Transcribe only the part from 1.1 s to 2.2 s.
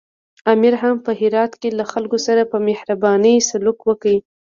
هرات کې له خلکو